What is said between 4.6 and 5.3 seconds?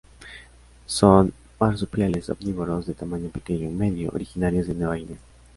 de Nueva Guinea.